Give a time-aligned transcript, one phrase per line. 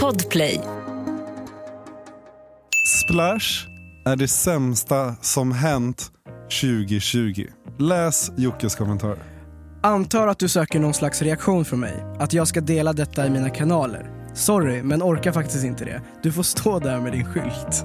[0.00, 0.60] Podplay.
[2.86, 3.68] Splash
[4.04, 6.10] är det sämsta som hänt
[6.62, 7.46] 2020.
[7.78, 9.16] Läs Jockes kommentar.
[9.82, 12.04] Antar att du söker någon slags reaktion från mig.
[12.18, 14.10] Att jag ska dela detta i mina kanaler.
[14.34, 16.02] Sorry, men orkar faktiskt inte det.
[16.22, 17.84] Du får stå där med din skylt.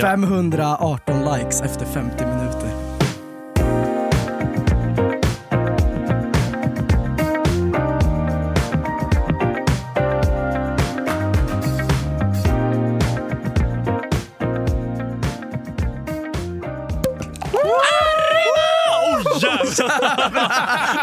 [0.00, 2.71] 518 likes efter 50 minuter.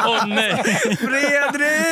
[0.10, 0.64] Åh nej!
[0.98, 1.89] Fredrik!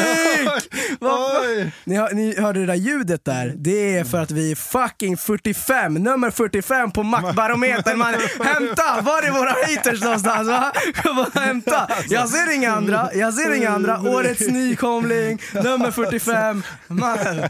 [1.57, 1.71] Oj!
[1.83, 3.53] Ni, hör, ni hörde det där ljudet där?
[3.55, 7.97] Det är för att vi är fucking 45, nummer 45 på Mac-barometern.
[7.97, 9.01] Man, hämta!
[9.01, 10.47] Var är våra haters någonstans?
[10.47, 10.71] Va?
[11.33, 11.89] Hämta!
[12.09, 14.01] Jag ser inga andra, jag ser inga andra.
[14.01, 16.63] Årets nykomling, nummer 45.
[16.87, 17.17] Man,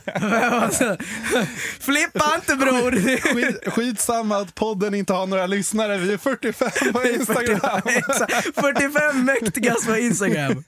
[1.80, 2.92] flippa inte bror!
[3.34, 5.98] Skit, skitsamma att podden inte har några lyssnare.
[5.98, 7.82] Vi är 45 på Instagram.
[7.86, 8.34] Exakt.
[8.56, 10.64] 45 mäktigast på Instagram.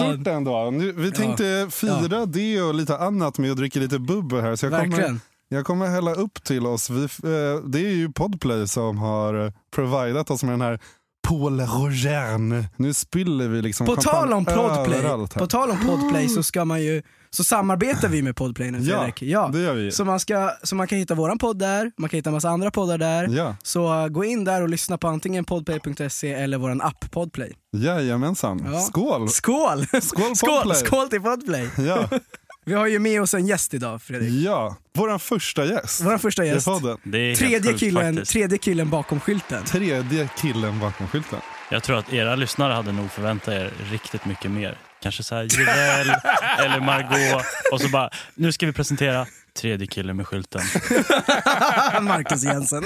[0.00, 0.70] Stort ändå.
[0.70, 4.56] Nu, vi tänkte fira det och lite annat med att dricka lite bubbel här.
[4.56, 5.20] Så jag kommer, Verkligen.
[5.48, 6.90] jag kommer hälla upp till oss.
[6.90, 10.80] Vi, eh, det är ju Podplay som har eh, providat oss med den här
[11.28, 12.64] Paul Roger.
[12.76, 15.02] Nu spiller vi liksom På tal om Podplay,
[15.38, 18.96] på tal om Podplay så ska man ju så samarbetar vi med Podplay nu Ja,
[18.98, 19.20] Fredrik.
[19.52, 19.90] det gör vi.
[19.92, 22.48] Så man, ska, så man kan hitta våran podd där, man kan hitta en massa
[22.48, 23.28] andra poddar där.
[23.28, 27.52] Ja, Så uh, gå in där och lyssna på antingen podplay.se eller våran app Podplay.
[27.72, 28.62] jajamensan.
[28.72, 28.80] Ja.
[28.80, 29.28] Skål!
[29.28, 29.86] Skål!
[29.86, 30.00] Skål,
[30.36, 30.76] skål, Podplay.
[30.76, 31.68] skål till Podplay!
[31.78, 32.08] Ja,
[32.64, 34.30] Vi har ju med oss en gäst idag Fredrik.
[34.46, 34.76] ja.
[34.94, 36.66] Vår första gäst Vår första i gäst.
[36.66, 36.96] podden.
[37.04, 38.32] Det är helt Tredje killen, faktiskt.
[38.32, 39.64] tredje killen bakom skylten.
[39.64, 41.38] Tredje killen bakom skylten.
[41.70, 44.78] Jag tror att era lyssnare hade nog förväntat er riktigt mycket mer.
[45.02, 46.10] Kanske så här Jireel
[46.58, 49.26] eller Margot och så bara, nu ska vi presentera
[49.58, 50.60] tredje killen med skylten.
[52.02, 52.82] Marcus Jensen.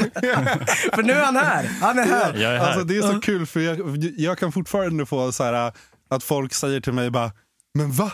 [0.95, 2.35] För nu är han här, han är här.
[2.35, 2.67] Jag är här.
[2.67, 5.73] Alltså det är så kul för jag, jag kan fortfarande få så här
[6.11, 7.33] att folk säger till mig bara
[7.75, 8.13] Men va?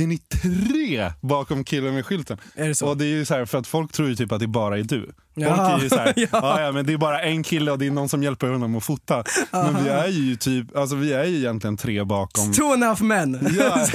[0.00, 2.38] Är ni tre bakom killen med skylten?
[2.54, 2.88] Är det så?
[2.88, 4.78] Och det är ju så här, för att folk tror ju typ att det bara
[4.78, 5.12] är du.
[5.34, 5.78] Folk Ja.
[5.78, 6.26] är ju så här, Ja.
[6.32, 6.60] ja.
[6.60, 8.84] Ja, men det är bara en kille och det är någon som hjälper honom att
[8.84, 9.24] fota.
[9.50, 12.52] Men vi är ju typ, alltså vi är ju egentligen tre bakom.
[12.52, 13.48] Two and a half men.
[13.58, 13.86] Ja,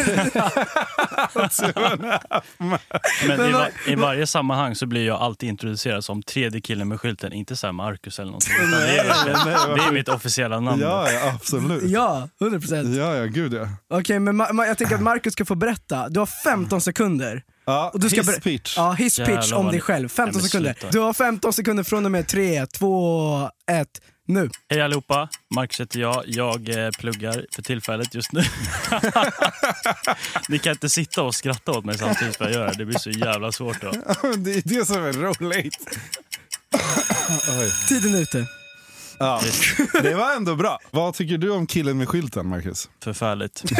[3.28, 7.02] Men i, va, i varje sammanhang så blir jag alltid introducerad som tredje killen med
[7.02, 8.54] skylten, inte så här Marcus eller någonting.
[8.72, 10.82] Det, är, det är mitt officiella namn.
[10.82, 11.84] ja, ja absolut.
[11.84, 12.96] Ja, 100 procent.
[12.96, 13.68] Ja, ja, gud ja.
[13.90, 16.10] Okej, men Ma- Ma- jag tänker att Marcus ska få berätta.
[16.10, 17.44] Du har 15 sekunder.
[17.68, 18.78] Ja Och du ska his pitch.
[18.78, 20.10] Ja, his Jävlar pitch om dig själv.
[20.10, 20.74] 15 Nej, men sekunder.
[20.74, 20.92] sluta.
[20.92, 23.88] Du har 15 sekunder från och med 3, 2, 1,
[24.28, 24.50] nu.
[24.70, 26.24] Hej allihopa, Marcus heter jag.
[26.26, 28.44] Jag eh, pluggar för tillfället just nu.
[30.50, 32.74] Ni kan inte sitta och skratta åt mig samtidigt som jag gör det.
[32.78, 33.92] Det blir så jävla svårt då.
[34.38, 35.78] det är det som är roligt.
[37.90, 38.48] Tiden är ute.
[39.20, 39.42] Ja,
[40.02, 40.80] det var ändå bra.
[40.92, 42.90] Vad tycker du om killen med skylten, Marcus?
[43.04, 43.64] Förfärligt.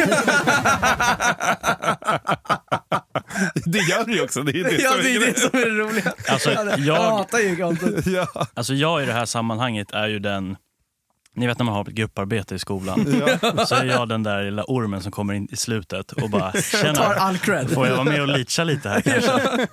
[3.64, 4.42] Det gör du ju också.
[4.42, 6.12] Det är det Ja, som det är det som är det roliga.
[6.28, 8.06] Alltså, Jag jag, hatar ju content.
[8.06, 10.56] Ja, alltså jag i det här sammanhanget är ju den,
[11.38, 13.06] ni vet när man har ett grupparbete i skolan.
[13.66, 16.60] Så är jag den där lilla ormen som kommer in i slutet och bara Tar
[16.60, 17.70] tjena, all cred.
[17.70, 19.66] får jag vara med och leacha lite här kanske?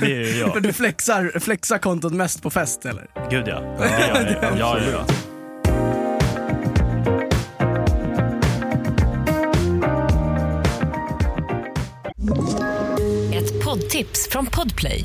[0.00, 0.62] Det är ju jag.
[0.62, 3.06] du flexar, flexar kontot mest på fest eller?
[3.30, 3.60] Gud ja.
[3.60, 4.58] Det gör jag.
[4.58, 5.14] Ja, ja, ja.
[13.34, 15.04] Ett poddtips från Podplay.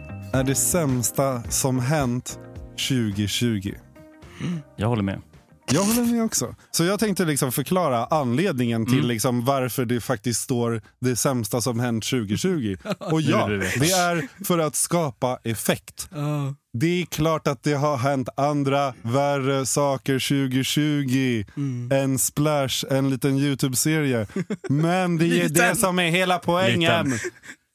[0.33, 2.39] är det sämsta som hänt
[2.89, 3.73] 2020.
[4.75, 5.21] Jag håller med.
[5.73, 6.55] Jag håller med också.
[6.71, 11.79] Så jag tänkte liksom förklara anledningen till liksom varför det faktiskt står det sämsta som
[11.79, 12.75] hänt 2020.
[12.99, 16.09] Och ja, det är för att skapa effekt.
[16.73, 21.43] Det är klart att det har hänt andra värre saker 2020
[21.93, 24.27] än Splash, en liten Youtube-serie.
[24.69, 25.53] Men det är Liten.
[25.53, 27.05] det som är hela poängen.
[27.05, 27.19] Liten.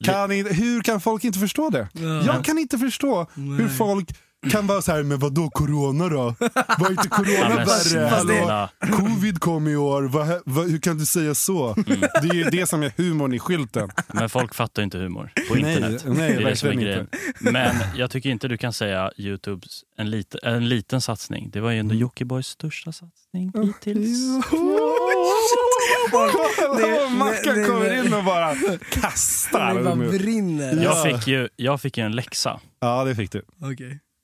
[0.04, 1.88] Kan inte, hur kan folk inte förstå det?
[2.26, 4.08] Jag kan inte förstå hur folk
[4.50, 6.34] kan vara så här, men vadå corona då?
[6.78, 8.06] Var inte corona värre?
[8.06, 8.68] Hallå?
[8.96, 11.66] Covid kom i år, vad, vad, hur kan du säga så?
[11.86, 12.00] Mm.
[12.00, 13.90] Det är ju det som är humorn i skylten.
[14.14, 16.04] Men folk fattar ju inte humor på Nej, internet.
[16.06, 17.08] nej, det är det som är grejen.
[17.40, 21.50] Men jag tycker inte du kan säga Youtubes en, lit, en liten satsning.
[21.52, 22.00] Det var ju ändå Mm.
[22.00, 24.18] Jockibois största satsning hittills.
[26.10, 28.54] Kolla, Mackan kommer in och bara
[28.92, 29.74] kastar.
[29.74, 30.82] Det bara brinner.
[30.84, 32.60] Jag fick, ju, jag fick ju en läxa.
[32.80, 33.42] Ja, det fick du.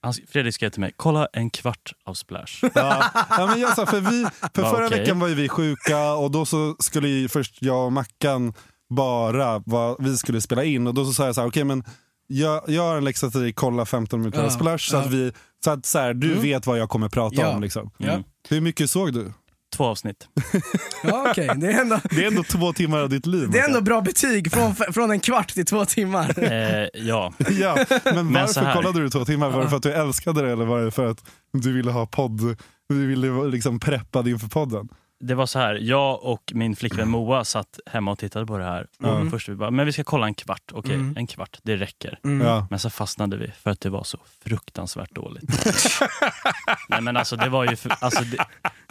[0.02, 2.64] Han, Fredrik skrev till mig, kolla en kvart av Splash.
[2.74, 4.98] Ja, ja, men jag sa, för vi, för förra okej.
[5.00, 8.52] veckan var ju vi sjuka och då så skulle ju först jag och Mackan
[8.94, 11.84] bara vad vi skulle spela in och då så sa jag så här, okej men
[12.26, 15.00] jag, jag har en läxa till dig, kolla 15 minuter av Ja, Splash så ja.
[15.02, 15.08] Mm.
[15.08, 15.32] att, vi,
[15.64, 17.48] så att så här, du vet vad jag kommer prata Ja.
[17.54, 17.62] om.
[17.62, 17.90] Liksom.
[17.98, 18.22] Mm.
[18.48, 19.32] Hur mycket såg du?
[19.72, 20.28] Två avsnitt.
[21.04, 21.50] Ja, okej.
[21.56, 23.50] Det, är ändå, Det är ändå två timmar av ditt liv.
[23.50, 26.52] det är ändå bra betyg från, från en kvart till två timmar.
[26.52, 28.74] Eh, ja, Ja, men, Men så varför här.
[28.74, 29.50] kollade du två timmar?
[29.50, 32.06] Var det för att du älskade det eller var det för att du ville ha
[32.06, 32.56] podd?
[32.88, 34.88] Du ville liksom preppa inför podden?
[35.24, 35.74] det var så här.
[35.74, 38.86] Jag och min flickvän Moa satt hemma och tittade på det här.
[38.98, 40.72] Och Först vi bara, men vi ska kolla en kvart.
[40.72, 42.18] Okej, en kvart, det räcker.
[42.22, 42.66] Ja.
[42.70, 45.64] Men så fastnade vi för att det var så fruktansvärt dåligt.
[46.88, 47.76] Nej men alltså det var ju...
[47.76, 48.36] För, alltså, det,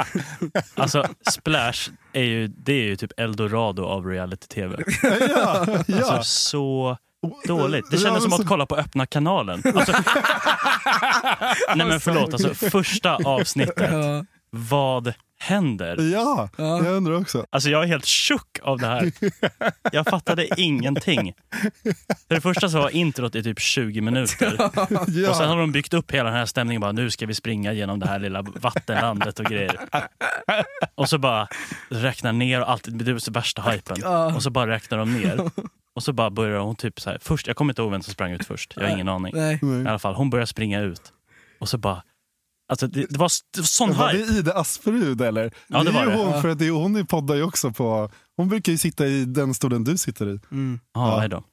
[0.75, 4.83] alltså Splash är ju, det är ju typ eldorado av reality-tv.
[5.03, 6.11] ja, ja.
[6.11, 6.97] Alltså så
[7.47, 7.85] dåligt.
[7.91, 9.63] Det Ja, kändes men som så- att kolla på öppna kanalen.
[9.75, 9.91] Alltså,
[11.75, 13.91] nej men förlåt, alltså första avsnittet.
[13.91, 14.25] Ja.
[14.49, 16.11] Vad händer?
[16.13, 16.83] Ja, Ja.
[16.85, 17.45] jag undrar också.
[17.49, 19.11] Alltså jag är helt tjock av det här.
[19.91, 21.33] Jag fattade ingenting.
[22.27, 24.55] För det första så var introt i typ 20 minuter.
[25.07, 25.29] Ja.
[25.29, 26.81] Och sen har de byggt upp hela den här stämningen.
[26.81, 29.77] Bara, nu ska vi springa genom det här lilla vattenlandet och grejer.
[30.95, 31.47] Och så bara
[31.89, 32.87] räknar ner och allt.
[32.89, 33.97] Det är värsta hypen.
[34.01, 34.35] Ja.
[34.35, 35.49] Och så bara räknar de ner.
[35.95, 37.17] Och så bara börjar hon typ så här.
[37.21, 38.73] Först, jag kommer inte ihåg vem som sprang ut först.
[38.75, 39.33] Jag har ingen aning.
[39.35, 39.59] Nej.
[39.83, 41.01] I alla fall, hon börjar springa ut.
[41.59, 42.03] Och så bara...
[42.71, 44.33] Alltså det, det, var, det var sån Var det hype.
[44.33, 45.53] Ida Asperud eller?
[45.67, 46.15] Ja, det är var ju det.
[46.15, 49.25] hon, för att det är hon poddar ju också på, hon brukar ju sitta i
[49.25, 50.39] den stolen du sitter i.
[50.51, 50.79] Mm.
[50.93, 51.43] Ja, nej då.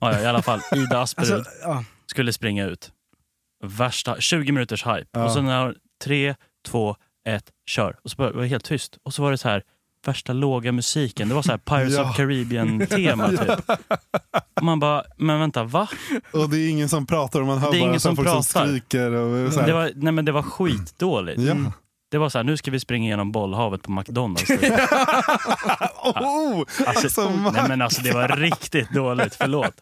[0.00, 1.84] Ja, ja, I alla fall, Ida Asperud Alltså, ja.
[2.06, 2.92] skulle springa ut.
[3.64, 5.06] Värsta 20 minuters hype.
[5.12, 5.24] Ja.
[5.24, 6.34] Och så när tre,
[6.68, 6.96] två,
[7.28, 7.96] ett, kör.
[8.02, 8.98] Och så var det helt tyst.
[9.02, 9.62] Och så var det så här
[10.06, 11.28] värsta låga musiken.
[11.28, 12.10] Det var så här Pirates Ja.
[12.10, 13.70] of Caribbean-tema typ.
[14.56, 15.88] Och man bara, men vänta, va?
[16.32, 18.28] Och det är ingen som pratar och man hör Det är bara ingen som folk
[18.28, 18.66] som pratar.
[18.66, 19.10] skriker.
[19.10, 19.66] Och så här.
[19.66, 21.40] Det var, nej men det var skitdåligt.
[21.40, 21.54] Ja.
[22.10, 24.44] Det var så här, nu ska vi springa genom bollhavet på McDonalds.
[24.46, 24.62] Typ.
[26.04, 29.74] Oh, Alltså, alltså, nej men alltså det var riktigt dåligt, förlåt.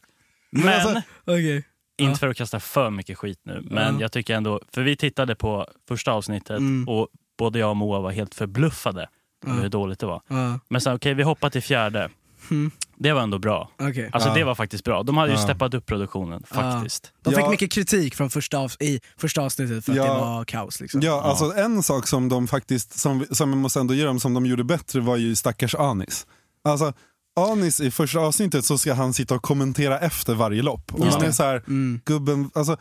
[0.51, 1.65] Men, alltså- Okej.
[1.99, 4.01] inte för att kasta för mycket skit nu, men Ja.
[4.01, 6.89] jag tycker ändå, för vi tittade på första avsnittet Mm.
[6.89, 9.09] och både jag och Moa var helt förbluffade
[9.47, 9.63] över Ja.
[9.63, 10.23] hur dåligt det var.
[10.29, 10.59] Ja.
[10.69, 12.09] Men sen okej, vi hoppar till fjärde.
[12.51, 12.71] Mm.
[12.97, 13.71] Det var ändå bra.
[13.81, 14.11] Okej.
[14.13, 14.35] Alltså Ja.
[14.35, 15.03] det var faktiskt bra.
[15.03, 15.43] De hade ju Ja.
[15.45, 17.13] steppat upp produktionen faktiskt.
[17.23, 17.51] De fick Ja.
[17.51, 20.05] mycket kritik från första, av, i första avsnittet för att Ja.
[20.15, 20.81] det var kaos.
[20.81, 21.01] Liksom.
[21.01, 24.35] Ja, alltså en sak som de faktiskt, som, som vi måste ändå ge dem, som
[24.35, 26.27] de gjorde bättre var ju stackars Anis.
[26.65, 26.93] Alltså,
[27.37, 30.93] Anis i första avsnittet så ska han sitta och kommentera efter varje lopp.
[30.95, 31.27] Och man det.
[31.27, 32.01] är så här, Mm.
[32.05, 32.77] gubben, alltså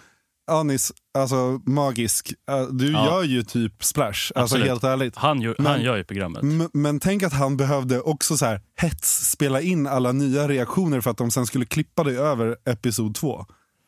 [0.47, 3.05] Anis, alltså magisk, äh, du Ja.
[3.05, 4.67] gör ju typ splash, alltså Absolut.
[4.67, 5.15] helt ärligt.
[5.15, 6.44] Han, gör, Men- han gör ju programmet.
[6.73, 11.11] Men tänk att han behövde också så här hets spela in alla nya reaktioner för
[11.11, 13.45] att de sen skulle klippa det över episod två.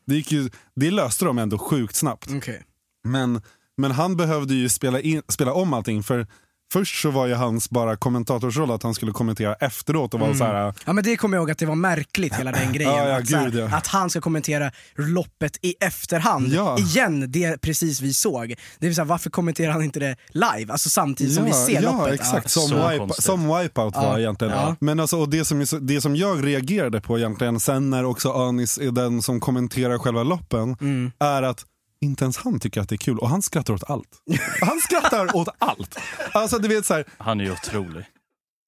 [0.07, 2.27] Det, gick ju, det löste de ändå sjukt snabbt.
[2.37, 2.63] Okej.
[3.03, 3.41] Men,
[3.77, 6.03] men han behövde ju spela, in, spela om allting.
[6.03, 6.27] För
[6.73, 10.43] först så var ju hans bara kommentatorsroll att han skulle kommentera efteråt och vara så
[10.43, 10.73] här.
[10.85, 12.93] Ja men det kommer jag ihåg att det var märkligt hela den grejen.
[12.93, 13.75] Ja, ja, att, så här, gud, ja.
[13.77, 16.47] att han ska kommentera loppet i efterhand.
[16.53, 16.77] Ja.
[16.79, 18.55] Igen, det precis vi såg.
[18.79, 20.71] Det vill säga, varför kommenterar han inte det live?
[20.71, 22.13] Alltså samtidigt som vi ser ja, loppet.
[22.19, 22.49] exakt.
[22.51, 24.53] Som, wipe, som Wipeout var Ja, egentligen.
[24.53, 24.75] ja.
[24.79, 28.77] Men alltså, och det, som, det som jag reagerade på egentligen, sen när också Anis
[28.77, 31.11] är den som kommenterar själva loppen, Mm.
[31.19, 31.65] är att
[32.01, 34.09] inte ens han tycker att det är kul och han skrattar åt allt.
[34.61, 35.97] Han skrattar åt allt.
[36.31, 38.05] Alltså du vet så här, Han är ju otrolig.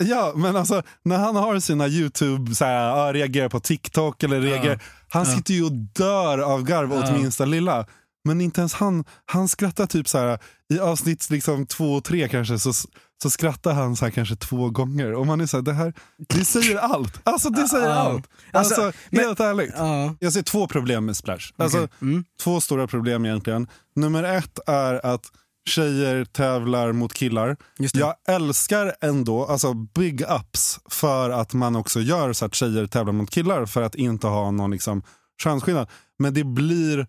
[0.03, 4.41] Ja, men alltså när han har sina YouTube, så här, ja, reagerar på TikTok eller
[4.41, 7.17] reagerar, han sitter ju och dör av garv åt Ja.
[7.17, 7.85] minsta lilla.
[8.25, 10.39] Men inte ens han, han skrattar typ så här
[10.73, 12.73] i avsnitt liksom två och tre kanske så,
[13.21, 15.13] så skrattar han så här kanske två gånger.
[15.13, 15.93] Och man är så här, det här,
[16.29, 17.19] det säger allt.
[17.23, 17.93] Alltså det säger Ja.
[17.95, 18.27] allt.
[18.53, 19.73] Alltså, Alltså, men- helt ärligt.
[19.77, 20.15] Ja.
[20.19, 21.53] Jag ser två problem med Splash.
[21.57, 21.89] Alltså, Okej.
[22.01, 22.23] Mm.
[22.43, 23.67] Två stora problem egentligen.
[23.95, 25.31] Nummer ett är att
[25.69, 27.57] tjejer tävlar mot killar.
[27.93, 33.13] Jag älskar ändå, alltså big ups för att man också gör så att tjejer tävlar
[33.13, 35.03] mot killar för att inte ha någon liksom
[35.43, 35.89] könsskillnad.
[36.19, 37.07] Men det blir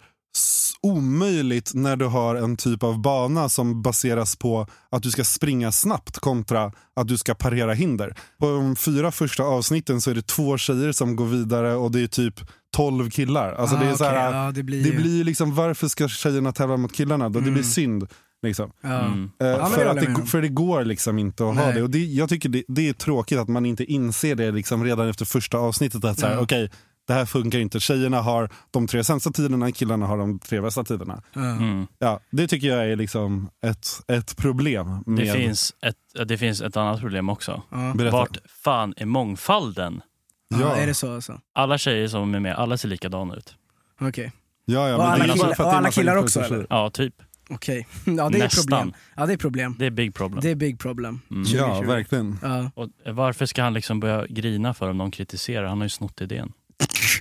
[0.82, 5.72] omöjligt när du har en typ av bana som baseras på att du ska springa
[5.72, 8.14] snabbt kontra att du ska parera hinder.
[8.38, 12.00] På de fyra första avsnitten så är det två tjejer som går vidare och det
[12.02, 12.40] är typ
[12.76, 13.52] 12 killar.
[13.52, 14.18] Alltså Ah, det är så okej.
[14.18, 17.28] här, Ja, det blir det blir liksom, varför ska tjejerna tävla mot killarna?
[17.28, 17.40] då?
[17.40, 18.06] Det blir synd.
[18.46, 18.70] Liksom.
[18.84, 19.30] Mm.
[19.38, 21.74] Men för, det att det, för det går liksom inte att ha Nej.
[21.74, 21.82] det.
[21.82, 25.08] Och det, jag tycker det, det är tråkigt att man inte inser det liksom redan
[25.08, 26.04] efter första avsnittet.
[26.04, 26.40] Att så här, Ja.
[26.40, 26.70] okej,
[27.06, 27.80] det här funkar inte.
[27.80, 31.23] Tjejerna har de tre sämsta tiderna, killarna har de tre bästa tiderna.
[31.32, 31.40] Ja.
[31.40, 31.87] Mm.
[31.99, 35.02] Ja, det tycker jag är liksom ett, ett problem.
[35.06, 37.62] Med, Det, finns ett, det finns ett annat problem också.
[37.71, 37.92] Ja.
[37.97, 38.16] Berätta.
[38.16, 40.02] Vart fan är mångfalden?
[40.49, 40.61] Ja.
[40.61, 40.76] Ja.
[40.76, 41.40] Är det så alltså?
[41.54, 43.56] Alla tjejer som är med, alla ser likadana ut.
[44.00, 44.32] Okej.
[44.64, 46.66] Ja, ja, Och alla och det är alla killar också, eller?
[46.71, 47.14] Ja, typ.
[47.50, 47.87] Okej.
[48.04, 48.64] Ja det är Nästan.
[48.64, 48.92] problem.
[49.16, 49.76] Ja det är problem.
[49.78, 50.40] Det är big problem.
[50.40, 51.21] Det är big problem.
[51.30, 51.42] Mm.
[51.47, 51.87] Ja, 2020.
[51.88, 52.38] verkligen.
[52.42, 52.71] Ja.
[52.75, 55.66] Och varför ska han liksom börja grina för om någon kritiserar?
[55.66, 56.52] Han har ju snott idén.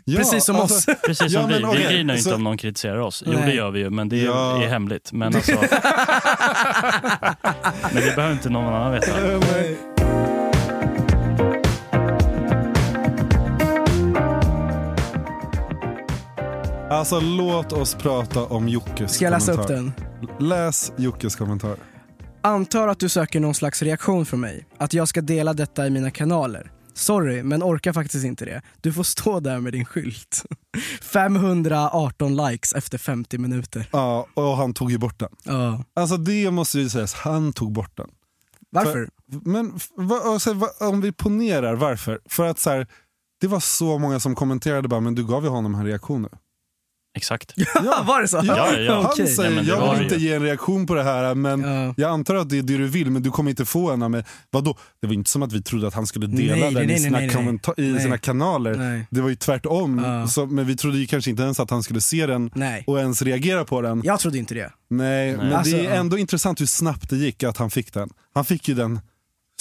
[0.06, 0.98] Ja, Precis som alltså, oss.
[1.06, 1.66] Precis Ja, som men vi.
[1.66, 3.24] okej, Vi grinar ju inte så- om någon kritiserar oss.
[3.26, 3.46] Jo Nej.
[3.46, 4.64] det gör vi ju, men det är, Ja.
[4.64, 5.12] är hemligt.
[5.14, 5.52] Men, alltså,
[7.94, 9.12] men det behöver inte någon annan veta.
[16.90, 19.94] Alltså låt oss prata om Jockes Ska jag läsa upp kommentar.
[20.38, 20.48] den?
[20.50, 21.76] Läs Jockes kommentar.
[22.42, 24.66] Antar att du söker någon slags reaktion från mig.
[24.78, 26.72] Att jag ska dela detta i mina kanaler.
[26.94, 28.62] Sorry, men orkar faktiskt inte det.
[28.82, 30.46] Du får stå där med din skylt.
[31.02, 33.86] 518 likes efter 50 minuter.
[33.92, 35.30] Ja, och han tog ju bort den.
[35.44, 35.84] Ja.
[35.94, 38.10] Alltså det måste ju sägas, han tog bort den.
[38.70, 39.10] Varför?
[39.46, 42.20] Men f- va, alltså, va, om vi ponerar varför?
[42.26, 42.88] För att så här,
[43.42, 46.30] det var så många som kommenterade bara, men du gav ju honom en reaktion nu.
[47.18, 47.54] Exakt.
[47.84, 48.42] Ja, var det så?
[48.44, 48.96] Ja, ja.
[49.02, 49.28] Han Okej.
[49.28, 50.28] säger, Ja, men jag vill inte ju.
[50.28, 51.94] ge en reaktion på det här, men Ja.
[51.98, 54.12] jag antar att det är det du vill, men du kommer inte få en av
[54.12, 54.24] mig.
[54.50, 54.78] Vadå?
[55.02, 57.00] Det var inte som att vi trodde att han skulle dela Nej, den nej, i,
[57.00, 57.18] sina,
[57.78, 58.76] nej, i sina kanaler.
[58.76, 59.08] Nej.
[59.10, 60.00] Det var ju tvärtom.
[60.06, 60.28] Ja.
[60.28, 62.84] Så, men vi trodde ju kanske inte ens att han skulle se den Nej.
[62.88, 64.02] och ens reagera på den.
[64.04, 64.72] Jag trodde inte det.
[64.90, 65.96] Nej, men Alltså, det är ja.
[65.96, 68.10] ändå intressant hur snabbt det gick att han fick den.
[68.34, 69.00] Han fick ju den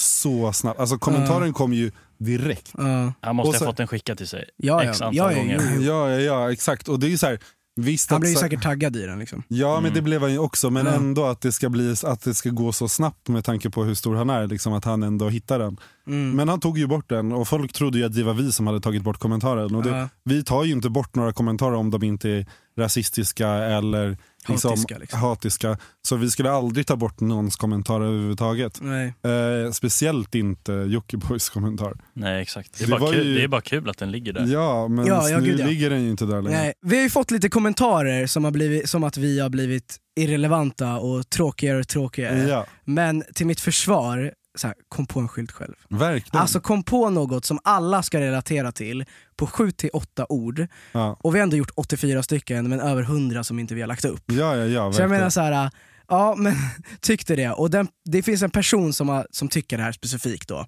[0.01, 0.81] så snabbt.
[0.81, 1.91] Alltså kommentaren kom ju
[2.21, 2.73] direkt.
[2.79, 4.91] Ja, Han måste så- ha fått den skickad till sig Ja, ja.
[4.91, 5.61] x antal Ja, ja, gånger.
[5.81, 6.89] Ja, ja, ja, exakt.
[6.89, 7.39] Och det är ju så här,
[7.77, 9.43] visst Han blev ju så- säkert taggad i den liksom.
[9.49, 10.71] Ja, men det blev han ju också.
[10.71, 10.93] Men Ja.
[10.93, 13.95] ändå att det, ska bli, att det ska gå så snabbt med tanke på hur
[13.95, 14.47] stor han är.
[14.47, 15.77] Liksom att han ändå hittar den.
[16.07, 16.31] Mm.
[16.37, 18.67] Men han tog ju bort den och folk trodde ju att det var vi som
[18.67, 19.75] hade tagit bort kommentaren.
[19.75, 20.09] Och det.
[20.25, 22.47] Vi tar ju inte bort några kommentarer om de inte är
[22.79, 25.21] rasistiska eller liksom, Hatiska, liksom.
[25.21, 25.79] hatiska.
[26.09, 28.79] Så vi skulle aldrig ta bort någons kommentar överhuvudtaget.
[28.83, 29.15] Nej.
[29.25, 31.93] Eh, speciellt inte Jockibois kommentar.
[32.13, 32.79] Nej exakt.
[32.79, 34.47] Det är, Det bara kul, ju- det är bara kul att den ligger där.
[34.47, 35.67] Ja, men Ja, ja, nu gud, ja.
[35.67, 36.59] ligger den ju inte där längre.
[36.59, 36.73] Nej.
[36.87, 40.97] Vi har ju fått lite kommentarer som, har blivit, som att vi har blivit irrelevanta
[40.97, 42.49] och tråkigare och tråkigare.
[42.49, 45.75] Ja, Men till mitt försvar, så här, kom på en skylt själv.
[45.89, 46.41] verkligen.
[46.43, 49.05] Alltså kom på något som alla ska relatera till
[49.37, 50.67] på 7-8 ord.
[50.93, 51.19] ja.
[51.21, 54.05] Och vi har ändå gjort 84 stycken men över 100 som inte vi har lagt
[54.05, 54.23] upp.
[54.27, 55.71] ja, ja, ja, Så jag menar så här,
[56.09, 56.55] ja men
[57.01, 57.51] tyckte det.
[57.51, 60.67] Och den, det finns en person som, har, som tycker det här specifikt då.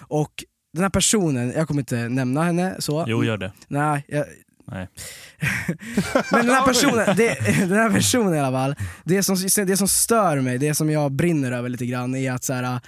[0.00, 3.04] Och den här personen, jag kommer inte nämna henne så.
[3.08, 3.52] Jo, gör det.
[3.68, 4.24] Nej, jag,
[4.70, 4.88] Nej.
[6.30, 9.88] Men den här personen, det, den här personen i alla fall, det som, det som
[9.88, 12.80] stör mig, det som jag brinner över lite grann är att så här,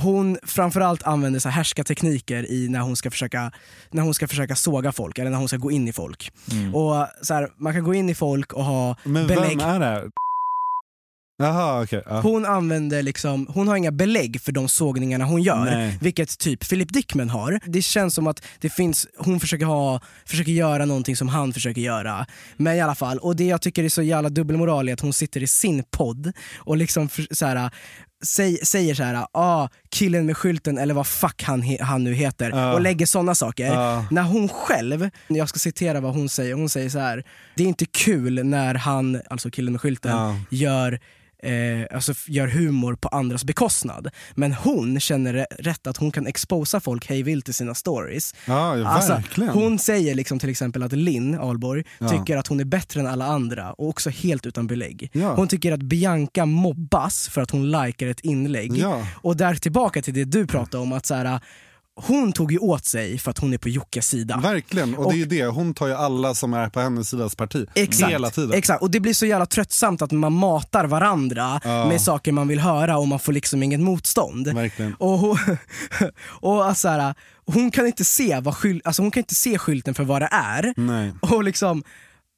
[0.00, 3.52] hon framförallt använder så här härskartekniker i när hon, ska försöka,
[3.90, 6.32] när hon ska försöka såga folk, eller när hon ska gå in i folk.
[6.52, 6.74] Mm.
[6.74, 9.58] Och så här, Man kan gå in i folk och ha Men belägg.
[9.58, 10.10] vem är det?
[11.42, 12.02] Jaha, okej.
[12.06, 12.20] ja.
[12.20, 15.98] Hon använder liksom, hon har inga belägg för de sågningarna hon gör, Nej.
[16.00, 17.60] vilket typ Philip Dickman har.
[17.64, 21.80] Det känns som att det finns, hon försöker, ha, försöker göra någonting som han försöker
[21.80, 22.26] göra.
[22.56, 25.12] Men i alla fall, och det jag tycker är så jävla dubbelmoral är att hon
[25.12, 27.70] sitter i sin podd och liksom för, så här,
[28.24, 32.14] säg, säger så här, ah, killen med skylten eller vad fuck han, he, han nu
[32.14, 32.72] heter Ja.
[32.72, 33.66] och lägger sådana saker.
[33.66, 34.04] Ja.
[34.10, 37.24] När hon själv, jag ska citera vad hon säger, hon säger så här.
[37.56, 40.36] det är inte kul när han, alltså killen med skylten, Ja.
[40.50, 41.00] gör
[41.42, 44.08] Eh, alltså gör humor på andras bekostnad.
[44.34, 48.34] Men hon känner rätt att hon kan exposa folk hej vilt i sina stories.
[48.46, 52.08] Ja, Alltså, hon säger liksom till exempel att Linn Ahlborg Ja.
[52.08, 55.10] tycker att hon är bättre än alla andra och också helt utan belägg.
[55.12, 55.34] Ja.
[55.34, 58.84] Hon tycker att Bianca mobbas för att hon likar ett inlägg.
[59.14, 61.40] Och där tillbaka till det du pratade om, att så här,
[62.06, 64.40] hon tog ju åt sig för att hon är på Jockes sida.
[64.42, 65.44] Verkligen, och, det är ju det.
[65.46, 67.66] Hon tar ju alla som är på hennes sidas parti.
[67.74, 68.52] Exakt, Hela tiden.
[68.58, 71.88] exakt, och det blir så jävla tröttsamt att man matar varandra Ja.
[71.88, 74.48] med saker man vill höra och man får liksom inget motstånd.
[74.54, 74.94] Verkligen.
[74.94, 75.38] Och, hon,
[76.40, 77.14] och alltså här,
[77.46, 80.28] hon kan inte se vad skyl, alltså hon kan inte se skylten för vad det
[80.32, 80.74] är.
[80.76, 81.12] Nej.
[81.20, 81.82] Och liksom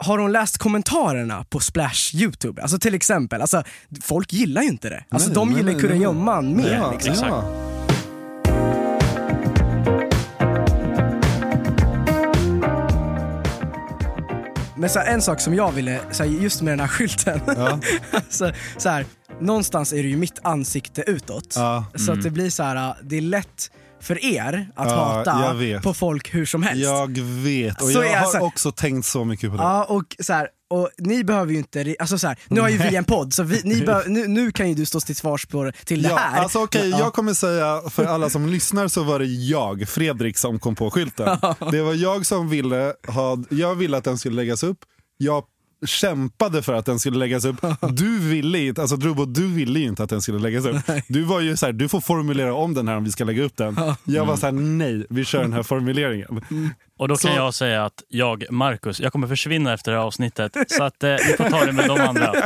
[0.04, 2.62] har hon läst kommentarerna på Splash youtube?
[2.62, 3.62] Alltså till exempel, alltså,
[4.02, 5.04] folk gillar ju inte det.
[5.08, 6.74] Alltså Nej, de nej, gillar kurragömman mer.
[6.74, 7.12] Ja, liksom.
[7.12, 7.30] Exakt.
[7.30, 7.69] ja.
[14.80, 17.40] Men så här, en sak som jag ville, så här, just med den här skylten.
[17.46, 17.78] Ja.
[18.28, 19.06] så, så här,
[19.40, 21.52] någonstans är det ju mitt ansikte utåt.
[21.56, 21.84] Ja.
[21.94, 23.70] Så att det blir så här, det är lätt
[24.00, 26.84] för er att Ja, jag hata på folk hur som helst.
[26.84, 29.62] Jag vet, och Så jag är har så- också tänkt så mycket på det.
[29.62, 32.78] Ja, och så här, och ni behöver ju inte, alltså så här, nu har ju
[32.78, 35.46] vi en podd så vi, ni bör, nu, nu kan ju du stå till svars
[35.46, 36.40] på, till det Ja, här.
[36.42, 36.98] alltså okej, Ja.
[36.98, 40.90] jag kommer säga för alla som lyssnar så var det jag, Fredrik, som kom på
[40.90, 41.38] skylten.
[41.70, 44.78] Det var jag som ville ha, jag ville att den skulle läggas upp.
[45.16, 45.44] Jag
[45.86, 47.56] kämpade för att den skulle läggas upp.
[47.92, 50.76] Du ville inte, alltså Drubo, du ville ju inte att den skulle läggas upp.
[51.08, 53.42] Du var ju så här, du får formulera om den här om vi ska lägga
[53.42, 53.76] upp den.
[54.04, 56.40] Jag var så här, nej, vi kör den här formuleringen.
[57.00, 60.04] Och då kan Så- jag säga att jag, Marcus, jag kommer försvinna efter det här
[60.04, 60.52] avsnittet.
[60.68, 62.34] Så att eh, ni får ta det med de andra.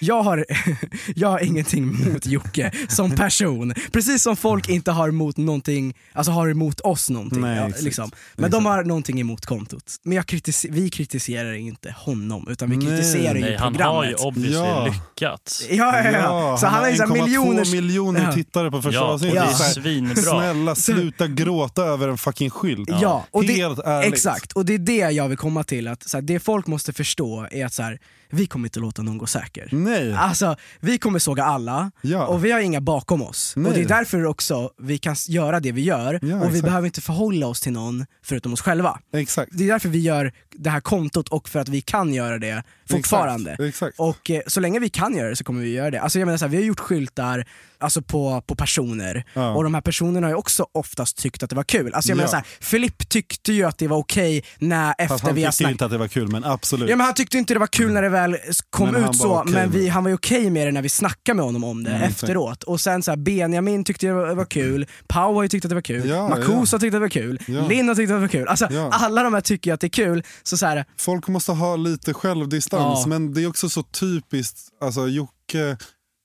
[0.00, 0.44] Jag har,
[1.14, 3.74] jag har ingenting mot Jocke som person.
[3.92, 7.40] Precis som folk inte har emot någonting, alltså har emot oss någonting.
[7.40, 8.10] Nej, ja, liksom.
[8.34, 9.84] Men de har någonting emot kontot.
[10.02, 12.86] Men jag kritis- vi kritiserar inte honom, utan vi Nej.
[12.86, 13.94] kritiserar ju Nej, han programmet.
[13.96, 14.86] har ju obviously Ja.
[14.86, 15.66] lyckats.
[15.70, 16.56] Ja, ja, ja.
[16.60, 17.72] Så han har ju såhär 1,2 miljoners...
[17.72, 18.32] miljoner Ja.
[18.32, 19.40] tittare på första Ja, avsnittet.
[19.42, 20.14] det är Så här, svinbra.
[20.22, 22.88] Snälla sluta gråta över en fucking skylt.
[23.00, 24.14] Ja, och det, Helt ärligt.
[24.14, 24.52] exakt.
[24.52, 25.88] Och det är det jag vill komma till.
[25.88, 29.02] Att, så här, det folk måste förstå är att så här, vi kommer inte låta
[29.02, 29.68] någon gå säker.
[29.72, 30.14] Nej.
[30.14, 32.26] Alltså, vi kommer såga alla Ja.
[32.26, 33.52] och vi har inga bakom oss.
[33.56, 33.66] Nej.
[33.68, 36.64] Och det är därför också vi kan göra det vi gör Ja, och vi exakt.
[36.64, 39.00] behöver inte förhålla oss till någon förutom oss själva.
[39.12, 39.50] Exakt.
[39.54, 42.62] Det är därför vi gör det här kontot och för att vi kan göra det
[42.90, 43.50] fortfarande.
[43.50, 43.68] Exakt.
[43.68, 43.98] Exakt.
[43.98, 46.00] Och eh, så länge vi kan göra det så kommer vi göra det.
[46.00, 47.44] Alltså jag menar så här, vi har gjort skyltar
[47.78, 49.54] alltså på, på personer Ja.
[49.54, 51.94] och de här personerna har ju också oftast tyckt att det var kul.
[51.94, 55.26] Alltså jag menar så här, Filipp tyckte ju att det var okej när Fast efter
[55.26, 56.90] han vi har tyckte snackat inte att det var kul, men absolut.
[56.90, 58.36] Ja men han tyckte inte det var kul när det väl
[58.70, 60.88] kom Men ut så, okej men vi, han var ju okej med det när vi
[60.88, 62.62] snackade med honom om det Mm, efteråt.
[62.62, 65.68] Och sen så här, Benjamin tyckte det var, var kul, Pau har ju tyckt att
[65.68, 66.54] det var kul, Ja, Marcus ja.
[66.54, 67.66] har tyckt att det var kul, Ja.
[67.68, 68.48] Linn har tyckt att det var kul.
[68.48, 68.90] Alltså Ja.
[68.92, 71.76] alla de här tycker ju att det är kul, så, så här, Folk måste ha
[71.76, 73.06] lite självdistans, Ja.
[73.08, 75.76] men det är också så typiskt, alltså Jocke,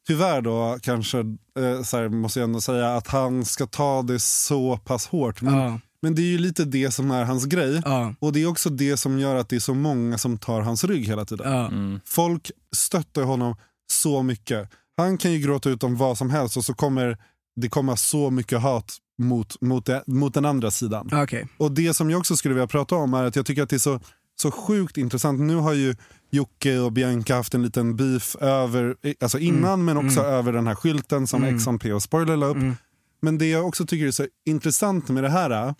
[0.07, 4.19] tyvärr då kanske, eh, så här, måste jag ändå säga, att han ska ta det
[4.19, 5.41] så pass hårt.
[5.41, 5.79] Men, Ja.
[6.01, 7.81] Men det är ju lite det som är hans grej.
[7.85, 10.61] ja, Och det är också det som gör att det är så många som tar
[10.61, 11.51] hans rygg hela tiden.
[11.51, 11.67] ja.
[11.67, 11.99] Mm.
[12.05, 13.55] Folk stöttar honom
[13.91, 14.69] så mycket.
[14.97, 17.17] Han kan ju gråta ut om vad som helst och så kommer
[17.55, 21.09] det komma så mycket hat mot, mot, det, mot den andra sidan.
[21.13, 21.47] Okej.
[21.57, 23.75] Och det som jag också skulle vilja prata om är att jag tycker att det
[23.75, 23.99] är så,
[24.41, 25.39] så sjukt intressant.
[25.39, 25.95] Nu har ju
[26.31, 30.75] Jocke och Bianca haft en liten beef över, alltså innan men också över den här
[30.75, 31.59] skylten som Mm.
[31.59, 32.55] XMP och Spoiler la upp.
[32.57, 32.75] Mm.
[33.21, 35.75] Men det jag också tycker är så intressant med det här, s-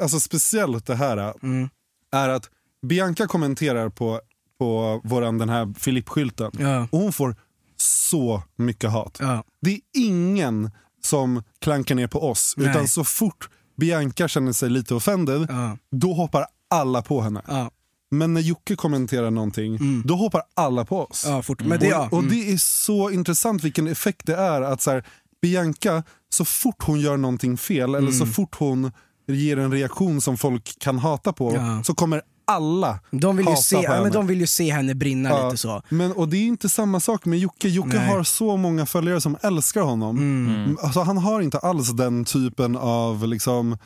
[0.00, 1.68] alltså speciellt det här, Mm.
[2.12, 2.50] är att
[2.86, 4.20] Bianca kommenterar på,
[4.58, 6.88] på våran, den här Filipp-skylten Ja.
[6.90, 7.36] och hon får
[7.76, 9.16] så mycket hat.
[9.20, 9.44] Ja.
[9.60, 10.70] Det är ingen
[11.04, 12.54] som klankar ner på oss.
[12.56, 12.70] Nej.
[12.70, 15.78] Utan så fort Bianca känner sig lite offended, Ja.
[15.90, 17.70] då hoppar alla på henne.
[18.10, 21.24] Men när Jocke kommenterar någonting, då hoppar alla på oss.
[21.26, 21.62] Ja, fort.
[21.64, 22.06] Men det, ja.
[22.06, 22.30] Och, och Mm.
[22.30, 25.04] det är så intressant vilken effekt det är att så här,
[25.42, 28.92] Bianca, så fort hon gör någonting fel eller så fort hon
[29.28, 31.82] ger en reaktion som folk kan hata på, Ja.
[31.84, 34.10] så kommer alla de, vill ju hata se, på ja, men henne.
[34.10, 35.82] de vill ju se henne brinna Ja, lite så.
[35.88, 37.68] Men, och det är inte samma sak med Jocke.
[37.68, 38.08] Jocke Nej.
[38.08, 40.16] har så många följare som älskar honom.
[40.18, 40.76] Mm.
[40.82, 43.76] Alltså, han har inte alls den typen av, liksom,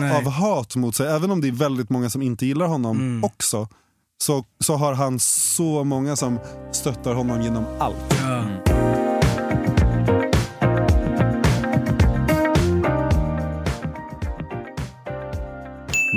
[0.00, 0.16] Nej.
[0.16, 1.06] av hat mot sig.
[1.08, 3.24] Även om det är väldigt många som inte gillar honom Mm.
[3.24, 3.68] också.
[4.22, 6.38] Så, så har han så många som
[6.72, 7.96] stöttar honom genom allt.
[8.22, 8.73] Ja.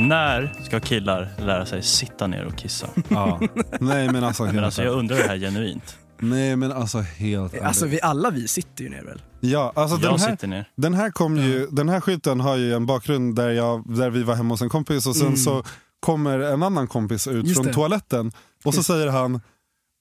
[0.08, 2.88] När ska killar lära sig sitta ner och kissa?
[3.10, 3.39] Ja.
[3.80, 5.98] Nej men alltså Men alltså, jag undrar det här genuint.
[6.20, 7.63] Nej men alltså helt ärligt.
[7.65, 9.22] Alltså vi, alla vi sitter ju ner väl?
[9.39, 10.70] ja, alltså den Jag här, sitter ner.
[10.76, 14.24] Den här, kom ju, den här skylten har ju en bakgrund där, jag, där vi
[14.24, 15.38] var hemma hos en kompis och sen Mm.
[15.38, 15.63] så
[16.00, 17.74] kommer en annan kompis ut Just från det.
[17.74, 18.32] toaletten
[18.65, 19.41] och så säger han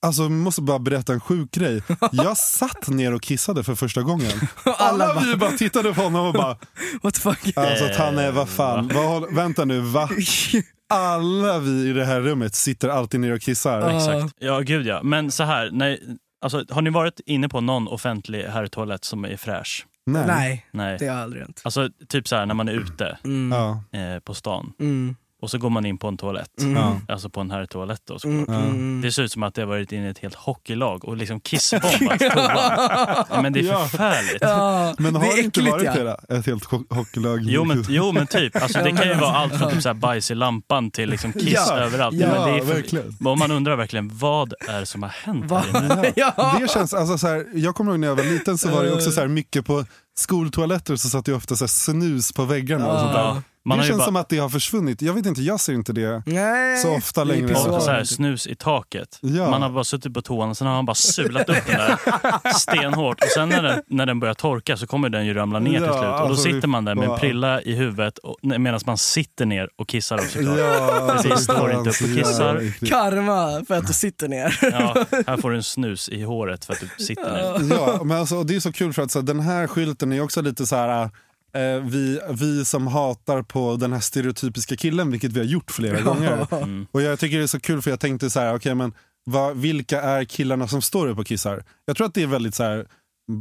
[0.02, 1.82] Alltså jag måste bara berätta en sjuk grej.
[2.12, 4.30] Jag satt ner och kissade för första gången.
[4.64, 6.56] Alla Alla bara- vi bara tittade på honom och bara
[7.02, 7.56] What the fuck?
[7.56, 10.08] Alltså att han är, vad fan, vad, håller- vänta nu, va?
[10.94, 13.80] Alla vi i det här rummet sitter alltid ner och kissar.
[13.80, 13.96] Ja.
[13.96, 14.34] Exakt.
[14.38, 15.00] Ja, gud ja.
[15.02, 16.02] Men så här, nej,
[16.44, 19.86] alltså, har ni varit inne på någon offentlig herrtoalett som är fräsch?
[20.06, 20.24] Nej.
[20.28, 20.96] Nej, Nej.
[21.00, 21.60] det har aldrig hänt.
[21.64, 23.52] Alltså typ så här när man är ute Mm.
[23.58, 23.98] Ja.
[24.00, 25.16] eh, på stan Mm.
[25.42, 26.60] Och så går man in på en toalett.
[26.60, 26.82] Mm.
[27.08, 28.40] Alltså på en herrtoalett då Mm.
[28.40, 28.58] såklart.
[28.64, 29.00] Mm.
[29.00, 31.40] Det ser ut som att det har varit inne i ett helt hockeylag och liksom
[31.40, 32.20] kissbombat
[33.42, 33.84] men det är Ja.
[33.88, 34.38] förfärligt.
[34.40, 36.16] Ja, Men det har är det inte äckligt, varit ja.
[36.28, 36.36] det?
[36.38, 37.40] Ett helt ho- hockeylag?
[37.42, 39.94] Jo men, jo men typ, alltså, det kan ju vara allt från typ så här
[39.94, 42.16] bajs i lampan till liksom kiss Ja, överallt.
[42.16, 43.16] ja, men det är för, verkligen.
[43.24, 45.64] och man undrar verkligen, vad är det som har hänt Va?
[45.72, 46.12] här inne?
[46.16, 46.56] Ja.
[46.60, 48.92] Det känns, alltså, så här, jag kommer ihåg när jag var liten så var det
[48.92, 49.84] också så här, mycket på
[50.18, 53.42] skoltoaletter så satt det ofta så här, snus på väggarna och sånt där.
[53.66, 53.68] Ja.
[53.68, 55.02] Man det känns bara- som att det har försvunnit.
[55.02, 56.22] Jag vet inte, jag ser inte det.
[56.26, 56.78] Nej.
[56.78, 57.54] Så ofta längre.
[57.54, 59.18] Och så här, snus i taket.
[59.20, 59.50] Ja.
[59.50, 62.52] Man har bara suttit på toan och sen har man bara sulat upp den där
[62.58, 63.22] stenhårt.
[63.22, 65.82] Och sen när den, när den börjar torka så kommer den ju ramla ner till
[65.82, 65.94] Ja, slut.
[65.96, 69.68] Och då alltså, sitter man där med en prilla i huvudet medan man sitter ner
[69.76, 70.40] och kissar också.
[70.42, 72.56] Ja, Precis, alltså, står inte upp och kissar.
[72.56, 72.92] äckligt.
[72.94, 74.58] Karma för att du sitter ner.
[74.62, 77.74] Ja, här får du en snus i håret för att du sitter ner.
[77.76, 80.20] Ja, men alltså, det är så kul för att så, här, den här skylten är
[80.20, 81.10] också lite så här...
[81.54, 86.00] Eh, vi, vi som hatar på den här stereotypiska killen, vilket vi har gjort flera
[86.02, 86.54] gånger.
[86.62, 86.86] Mm.
[86.92, 88.92] Och jag tycker det är så kul för jag tänkte så här, okej men
[89.24, 91.64] vad, vilka är killarna som står upp och kissar?
[91.84, 92.86] Jag tror att det är väldigt så här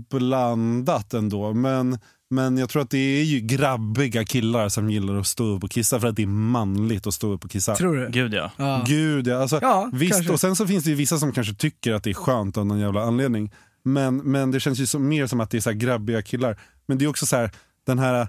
[0.10, 1.54] blandat ändå.
[1.54, 5.64] Men, men jag tror att det är ju grabbiga killar som gillar att stå upp
[5.64, 7.76] och kissa för att det är manligt att stå upp och kissa.
[7.76, 8.10] Tror du?
[8.12, 8.52] Gud ja.
[8.58, 8.84] Ja.
[8.88, 9.42] Gud ja.
[9.42, 10.34] Alltså, Ja, visst, kanske.
[10.34, 12.66] och sen så finns det ju vissa som kanske tycker att det är skönt av
[12.66, 13.52] någon jävla anledning.
[13.84, 16.60] Men, men det känns ju som, mer som att det är så här grabbiga killar.
[16.88, 17.52] Men det är också så här,
[17.86, 18.28] den här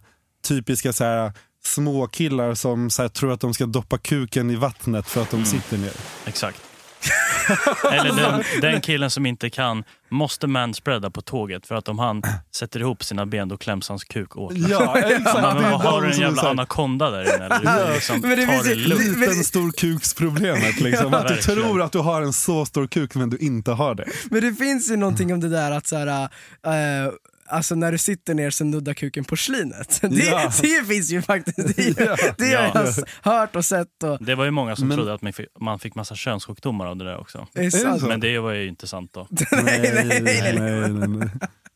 [0.49, 1.33] typiska så här,
[1.65, 5.33] små killar som så här, tror att de ska doppa kuken i vattnet för att
[5.33, 5.45] Mm.
[5.45, 5.93] de sitter ner.
[6.27, 6.63] Exakt.
[7.93, 12.23] Eller den, den killen som inte kan, måste manspreada på tåget för att om han
[12.57, 14.53] sätter ihop sina ben då kläms hans kuk åt.
[14.57, 15.35] Ja, exakt.
[15.43, 17.45] Men, är har du en jävla här, anakonda där inne?
[17.47, 17.87] Eller?
[17.89, 20.81] Du liksom, Men det finns det- men- Liten stor kuksproblemet.
[20.81, 21.13] Liksom.
[21.13, 21.61] Ja, att du verkligen.
[21.63, 24.05] tror att du har en så stor kuk men du inte har det.
[24.31, 26.09] Men det finns ju någonting om det där att så här,
[26.67, 27.13] eh,
[27.49, 29.99] alltså när du sitter ner så nuddar kuken porslinet.
[30.03, 30.53] Det, Ja.
[30.63, 32.17] det finns ju faktiskt, det, Ja.
[32.39, 32.71] det har Ja.
[33.23, 34.03] jag hört och sett.
[34.03, 36.87] Och, Det var ju många som Men- trodde att man fick, man fick massa könssjukdomar
[36.87, 37.47] av det där också.
[37.53, 38.03] det?
[38.03, 39.27] Men det var ju inte sant då.
[39.53, 40.59] nej, nej, nej, nej.
[40.59, 41.29] nej, nej, nej.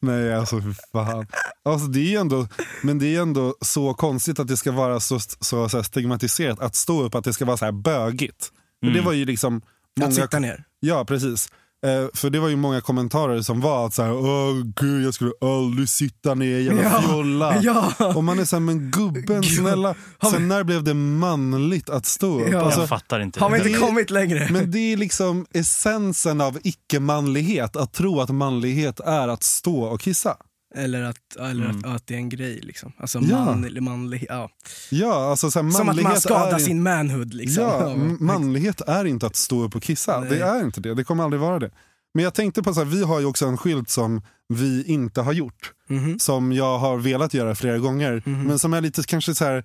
[0.02, 1.26] Nej, alltså för fan.
[1.64, 2.48] Alltså, det är ändå,
[2.82, 6.74] men det är ändå så konstigt att det ska vara så, så, så stigmatiserat att
[6.74, 8.48] stå upp, att det ska vara så här bögigt.
[8.82, 8.94] Mm.
[8.94, 9.62] det var ju liksom Att
[10.00, 10.64] många, sitta ner.
[10.80, 11.48] Ja, precis.
[11.86, 15.14] Eh, för det var ju många kommentarer som var att så här, Åh, gud, jag
[15.14, 17.56] skulle aldrig sitta ner, jävla Ja, fjolla.
[17.62, 17.92] Ja.
[18.14, 19.56] Och man är såhär, men gubben Gud.
[19.58, 19.94] snälla,
[20.30, 22.48] sen när blev det manligt att stå upp?
[22.52, 22.60] Ja.
[22.60, 23.40] Alltså, Jag fattar inte.
[23.40, 24.48] Har vi inte kommit längre?
[24.50, 30.00] men det är liksom essensen av icke-manlighet, att tro att manlighet är att stå och
[30.00, 30.36] kissa.
[30.74, 31.78] Eller, att, eller Mm.
[31.78, 32.92] att, att det är en grej liksom.
[32.98, 33.44] Alltså Ja.
[33.44, 34.50] man, eller manlig, ja.
[34.90, 37.62] Ja, alltså så här, Som att man skadar är, sin manhood liksom.
[37.64, 40.20] Ja, manlighet är inte att stå upp och kissa.
[40.20, 40.28] Nej.
[40.30, 41.70] Det är inte det, det kommer aldrig vara det.
[42.14, 45.20] Men jag tänkte på så här, vi har ju också en skylt som vi inte
[45.20, 45.72] har gjort.
[45.88, 46.18] Mhm.
[46.18, 48.22] Som jag har velat göra flera gånger.
[48.26, 49.64] Men som är lite kanske så här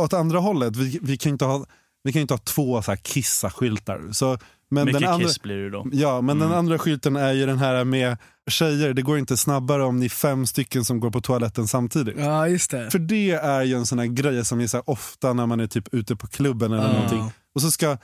[0.00, 0.76] åt andra hållet.
[0.76, 1.66] Vi, vi kan inte ha,
[2.04, 4.08] vi kan inte ha två så här kissa-skyltar.
[4.12, 4.38] Så,
[4.70, 5.86] men Mycket den andra, kiss blir det då.
[5.92, 6.48] Ja, men Mm.
[6.48, 8.16] den andra skylten är ju den här med
[8.50, 12.14] tjejer, det går inte snabbare om ni är fem stycken som går på toaletten samtidigt.
[12.18, 12.90] Ja, just det.
[12.90, 15.60] För det är ju en sån här grej som är så här ofta när man
[15.60, 16.92] är typ ute på klubben eller Ja.
[16.92, 17.32] någonting.
[17.54, 17.98] Och så ska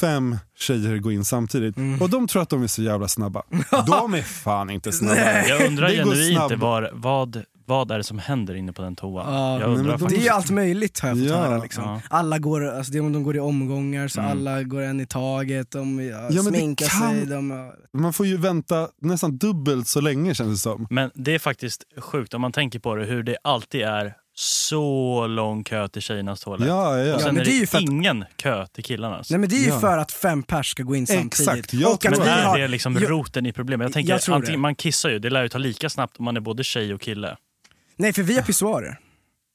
[0.00, 1.76] fem tjejer gå in samtidigt.
[1.76, 2.02] Mm.
[2.02, 3.42] Och de tror att de är så jävla snabba.
[3.86, 5.14] De är fan inte snabba.
[5.14, 5.48] Nej.
[5.48, 9.34] Jag undrar genuint var, vad, vad är det som händer inne på den toan?
[9.34, 11.36] Ja, jag nej, undrar men de- Det är ju allt möjligt har jag fått Ja,
[11.36, 11.62] höra.
[11.62, 11.84] Liksom.
[11.84, 12.00] ja.
[12.10, 14.32] Alla går, alltså, de, de går i omgångar, så Mm.
[14.32, 17.26] alla går en i taget, de ja, Ja, det sminkar kan- sig.
[17.26, 17.72] De, ja.
[18.00, 20.86] Man får ju vänta nästan dubbelt så länge känns det som.
[20.90, 25.26] Men det är faktiskt sjukt om man tänker på det, hur det alltid är så
[25.26, 26.68] lång kö till tjejernas toalett.
[26.68, 27.14] Ja, ja.
[27.14, 29.30] Och sen men är det det, är ju för att- ingen kö till killarnas.
[29.30, 29.80] Nej men det är ju Ja.
[29.80, 31.72] för att fem pers ska gå in Exakt, samtidigt.
[31.74, 33.84] jag och tror att Men vi är har, det liksom Jag- roten i problemet?
[33.84, 34.62] Jag tänker, Jag tror antingen, det.
[34.62, 37.00] man kissar ju, det lär ju ta lika snabbt om man är både tjej och
[37.00, 37.36] kille.
[37.98, 38.98] Nej för vi har pissoarer.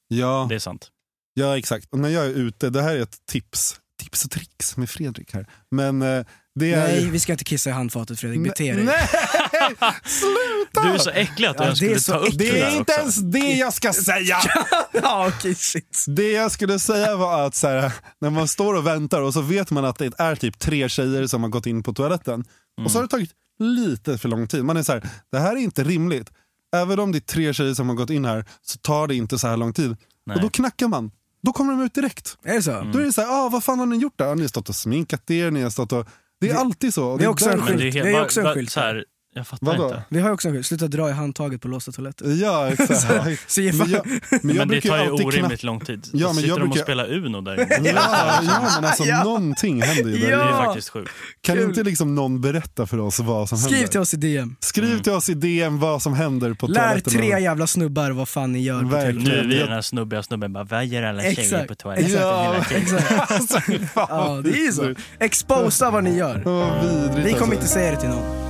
[0.07, 0.89] Ja, Det är sant.
[1.33, 1.87] ja, exakt.
[1.91, 3.79] Och när jag är ute, det här är ett tips.
[4.03, 5.47] Tips och tricks med Fredrik här.
[5.71, 6.25] Men eh,
[6.59, 6.77] det är...
[6.87, 8.83] Nej vi ska inte kissa i handfatet Fredrik, bete dig.
[8.83, 9.07] Nej,
[10.03, 10.81] sluta!
[10.83, 12.37] Du är så äcklig att du Ja, ens det är skulle så ta upp.
[12.37, 12.99] Det det är inte också.
[13.01, 14.37] ens det jag ska säga!
[14.93, 16.05] ja okej shit.
[16.07, 19.41] Det jag skulle säga var att så här, när man står och väntar och så
[19.41, 22.43] vet man att det är typ tre tjejer som har gått in på toaletten.
[22.85, 24.63] Och så har det tagit lite för lång tid.
[24.65, 26.31] Man är så här, det här är inte rimligt.
[26.73, 29.39] Även om det är tre tjejer som har gått in här så tar det inte
[29.39, 29.95] så här lång tid.
[30.25, 30.35] Nej.
[30.35, 31.11] Och då knackar man.
[31.43, 32.37] Då kommer de ut direkt.
[32.43, 32.71] Är det så?
[32.93, 34.35] Då är det så här, ah, vad fan har ni gjort där?
[34.35, 36.07] Ni har stått och sminkat er, ni har stått och...
[36.41, 37.17] Det är alltid så.
[37.17, 37.81] Det också en är skylt.
[37.81, 38.71] helt, Det är va- också en skylt.
[38.71, 39.83] Så här, jag fattar Vadå?
[39.85, 40.03] inte.
[40.09, 42.25] Vi har också en skylt, sluta dra i handtaget på låsta toaletter.
[42.41, 43.01] Ja, exakt.
[43.47, 45.67] Så men jag, men jag Men det tar ju orimligt knacka.
[45.67, 46.07] lång tid.
[46.13, 47.89] Ja, men Sitter jag de och brukar- spelar Uno där inne?
[47.89, 49.23] Ja, ja, men alltså Ja.
[49.23, 50.31] någonting händer ju där.
[50.31, 50.37] Ja.
[50.37, 51.11] Det är faktiskt sjukt.
[51.41, 51.63] Kan Kul.
[51.69, 53.87] inte liksom någon berätta för oss vad som Skriv händer?
[53.91, 54.55] till oss i DM.
[54.59, 57.13] Skriv till oss i DM vad som händer på Lär toaletten.
[57.13, 59.23] tre jävla snubbar vad fan ni gör på Verkligen.
[59.23, 61.49] Nu är vi den här snubbiga snubben bara, vad gör alla Exakt.
[61.49, 62.81] tjejer på toaletten Ja, hela tiden?
[62.97, 63.31] Exakt.
[63.31, 63.59] alltså,
[63.93, 64.93] fan, Ja det är ju så.
[65.19, 66.41] Exposa vad ni gör.
[66.45, 67.53] Vad vidrigt Vi kommer alltså.
[67.53, 68.42] inte säga det till någon.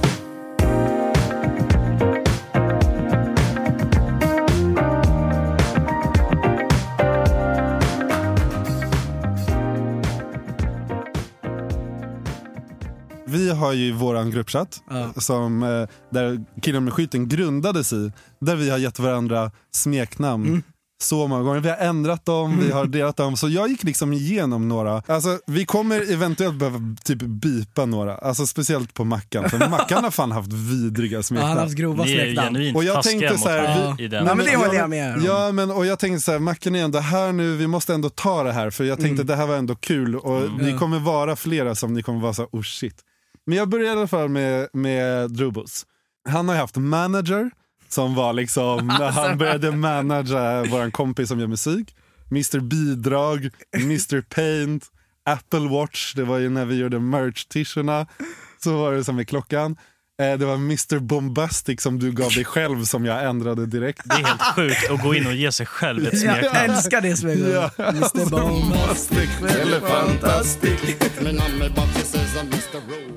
[13.74, 15.14] Har ju våran gruppchatt Ja.
[15.22, 18.12] som, eh, där killen med skylten grundades i.
[18.42, 20.64] Där vi har gett varandra smeknamn Mm.
[21.04, 21.60] så många gånger.
[21.60, 23.38] Vi har ändrat dem, vi har delat dem.
[23.38, 25.02] Så jag gick liksom igenom några.
[25.08, 28.16] Alltså, vi kommer eventuellt behöva typ bipa några.
[28.18, 29.50] Alltså, speciellt på Mackan.
[29.50, 31.58] För Mackan har fan haft vidriga Ja, han har smeknamn.
[31.60, 32.76] haft grova Ni är smeknamn.
[32.76, 34.26] Och jag tänkte så här, vi- i den.
[34.26, 35.24] Nej, men det håller ja, jag med om.
[35.26, 38.10] Ja, men och jag tänkte så här, Mackan är ändå här nu, vi måste ändå
[38.10, 38.70] ta det här.
[38.70, 40.16] För jag tänkte att det här var ändå kul.
[40.16, 40.70] Och ni Mm.
[40.70, 40.78] Ja.
[40.80, 42.96] kommer vara flera som ni kommer vara så här, oh shit.
[43.46, 45.86] Men jag började i alla fall med, med Drubus.
[46.30, 47.52] Han har ju haft manager,
[47.90, 51.96] som var liksom när han började managera vår kompis som gör musik.
[52.32, 54.86] Mr Bidrag, Mr Paint,
[55.26, 58.08] Apple Watch, det var ju när vi gjorde merch-tischerna.
[58.64, 59.76] Så var det som med klockan.
[60.22, 64.02] Eh, Det var Mr Bombastic som du gav dig själv som jag ändrade direkt.
[64.06, 66.70] Det är helt sjukt att gå in och ge sig själv ett Jag smeknamn.
[66.72, 67.72] älskar det smeknamnet.
[67.78, 69.30] Ja, Mr Bombastic.
[69.62, 70.80] Eller fantastic.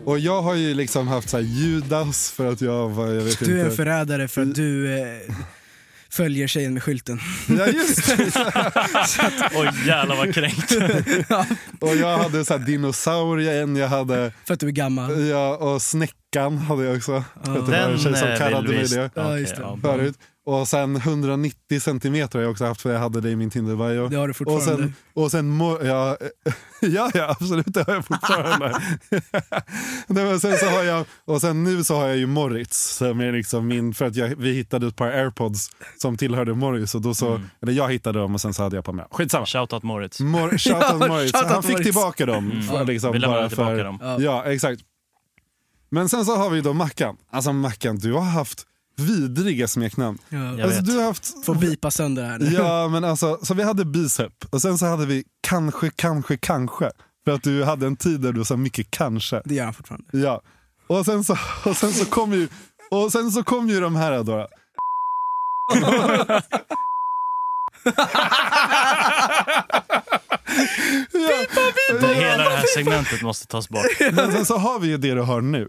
[0.04, 3.38] Och jag har ju liksom haft så här Judas för att jag var, jag vet
[3.38, 3.76] Du är en inte.
[3.76, 5.04] förrädare för att du eh,
[6.10, 7.20] följer tjejen med skylten.
[7.48, 8.24] Ja, just det.
[9.54, 10.72] Oj jävlar vad kränkt.
[11.80, 15.26] Och jag hade så här dinosaurien, jag hade För att du är gammal.
[15.26, 17.24] ja, och snäckan hade jag också.
[17.34, 19.64] Att det var Den en tjej som eh, kallade mig det Ja, just det.
[19.64, 20.14] Okej, förut.
[20.46, 23.76] Och sen 190 centimeter har jag också haft för jag hade det i min Tinder
[23.76, 24.08] bio.
[24.08, 24.82] Det har du Och fortfarande.
[24.82, 26.16] sen, och sen ja,
[26.80, 28.68] ja, ja, absolut det har jag fortfarande.
[30.06, 33.20] Nej, men sen så har jag, och sen nu så har jag ju Moritz, som
[33.20, 36.94] är liksom min, för att jag, vi hittade ett par airpods som tillhörde Moritz.
[36.94, 37.48] Och då så, Mm.
[37.62, 39.06] eller jag hittade dem och sen så hade jag på mig.
[39.10, 39.46] Skitsamma.
[39.46, 40.20] Shoutout Moritz.
[40.20, 41.32] Mor- Shoutout Ja, Moritz.
[41.32, 41.86] shoutout Han fick Moritz.
[41.86, 42.50] tillbaka dem.
[42.50, 42.62] Mm.
[42.62, 43.98] För, liksom, Vi lämnade tillbaka för, dem.
[44.02, 44.20] Ja.
[44.20, 44.80] Ja, exakt.
[45.90, 47.16] Men sen så har vi då Mackan.
[47.30, 48.62] Alltså Mackan, du har haft
[48.96, 50.18] vidriga smeknamn.
[50.28, 50.64] Ja.
[50.64, 52.46] Alltså, du har haft Får bipa sönder här nu.
[52.52, 56.90] Ja, men alltså, så vi hade bicep och sen så hade vi kanske, kanske, kanske.
[57.24, 59.42] För att du hade en tid där du sa mycket kanske.
[59.44, 60.06] Det gör han fortfarande.
[60.12, 60.42] Ja.
[60.86, 62.48] Och sen så, och sen så kom ju,
[62.90, 64.32] och sen så kom ju de här då.
[65.76, 66.40] ja.
[72.00, 73.86] Det, hela det här segmentet måste tas bort.
[74.12, 75.68] Men sen så har vi ju det du har nu.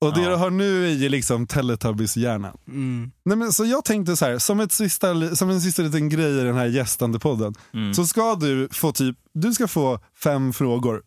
[0.00, 0.28] Och det Ja.
[0.28, 2.56] du har nu är ju liksom Teletubbies-hjärnan.
[2.68, 3.10] Mm.
[3.24, 6.40] Nej, men så jag tänkte så här, som, ett sista, som en sista liten grej
[6.40, 7.54] i den här gästande podden.
[7.74, 7.94] Mm.
[7.94, 11.02] Så ska du få typ, du ska få fem frågor.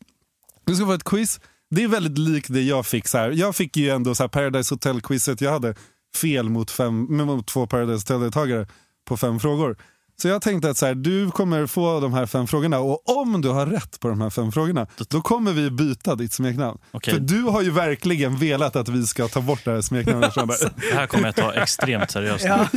[0.66, 1.40] Du ska få ett quiz.
[1.70, 3.08] Det är väldigt likt det jag fick.
[3.08, 3.32] Så här.
[3.32, 5.42] Jag fick ju ändå så här Paradise Hotel-quizet.
[5.42, 5.76] Jag hade
[6.16, 8.68] fel mot, fem, mot två Paradise Hotel-deltagare
[9.06, 9.78] på fem frågor.
[10.22, 13.42] Så jag tänkte att så här, du kommer få de här fem frågorna och om
[13.42, 16.78] du har rätt på de här fem frågorna då kommer vi byta ditt smeknamn.
[16.92, 17.14] Okej.
[17.14, 20.48] För du har ju verkligen velat att vi ska ta bort det här smeknamnet dig.
[20.90, 22.46] Det här kommer jag ta extremt seriöst.
[22.46, 22.68] Ja.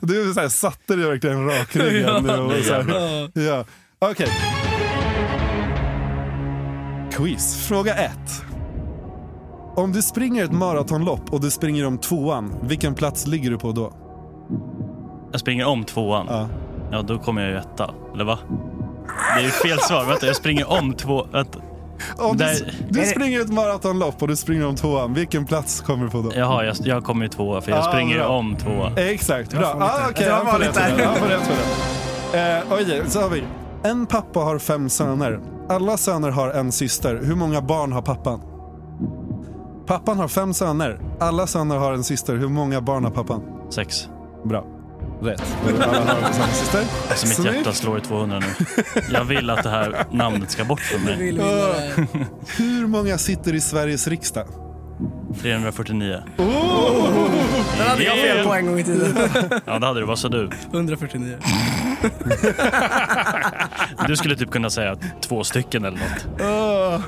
[0.00, 2.26] Du så här, satte dig verkligen rakryggen.
[2.26, 3.64] Ja, Ja.
[4.00, 4.28] Ja, okej.
[7.12, 7.66] Quiz.
[7.68, 8.42] Fråga ett.
[9.76, 13.72] Om du springer ett maratonlopp och du springer om tvåan, vilken plats ligger du på
[13.72, 14.01] då?
[15.32, 16.26] Jag springer om tvåan.
[16.30, 16.48] Ja.
[16.90, 17.90] Ja, då kommer jag ju etta.
[18.14, 18.38] Eller va?
[19.36, 20.04] Det är ju fel svar.
[20.04, 21.26] Vänta, jag springer om två...
[21.32, 21.58] Vänta.
[22.18, 26.04] Om du, Där- du springer ett maratonlopp och du springer om tvåan, vilken plats kommer
[26.04, 26.32] du på då?
[26.34, 28.26] Jaha, jag, jag kommer ju tvåa för jag Ja, springer bra.
[28.28, 28.92] om tvåa.
[28.96, 29.76] Exakt, bra.
[29.80, 31.04] Ah, okej, jag han får rätt för det.
[31.04, 31.54] Han får rätt för
[32.32, 32.56] det.
[32.56, 33.42] Eh, Okej, så har vi.
[33.82, 35.40] En pappa har fem söner.
[35.68, 37.20] Alla söner har en syster.
[37.24, 38.40] Hur många barn har pappan?
[39.86, 41.00] Pappan har fem söner.
[41.20, 42.36] Alla söner har en syster.
[42.36, 43.42] Hur många barn har pappan?
[43.70, 44.08] Sex.
[44.44, 44.64] Bra.
[45.22, 45.42] Rätt.
[46.52, 46.84] Syster.
[47.10, 47.54] Alltså mitt Snyggt.
[47.56, 48.46] hjärta slår i 200 nu.
[49.12, 51.16] Jag vill att det här namnet ska bort från mig.
[52.56, 54.46] Hur många sitter i Sveriges riksdag?
[55.42, 56.18] 349.
[56.36, 56.46] Den
[57.88, 59.16] hade jag fel på en gång i tiden.
[59.64, 60.06] Ja, det hade du.
[60.06, 60.50] Vad sa du?
[60.72, 61.38] 149.
[64.06, 66.40] Du skulle typ kunna säga två stycken eller något.
[66.40, 67.00] Oh.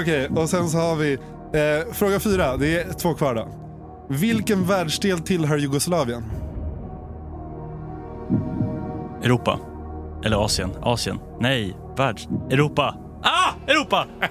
[0.00, 2.56] Okej, och sen så har vi eh, fråga fyra.
[2.56, 3.48] Det är två kvar då.
[4.10, 6.24] Vilken världsdel tillhör Jugoslavien?
[9.22, 9.58] Europa.
[10.24, 10.70] Eller Asien.
[10.82, 11.18] Asien.
[11.40, 12.28] Nej, världs...
[12.50, 12.94] Europa.
[13.22, 13.70] Ah!
[13.72, 14.06] Europa!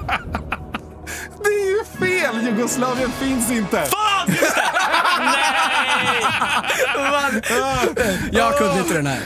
[1.44, 2.46] Det är ju fel!
[2.46, 3.78] Jugoslavien finns inte!
[3.78, 4.28] Fan!
[4.28, 4.62] Just det!
[8.32, 9.20] Jag kunde inte den här.